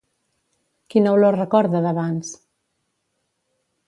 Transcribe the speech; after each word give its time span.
Quina 0.93 1.11
olor 1.17 1.37
recorda 1.39 1.81
d'abans? 1.87 2.31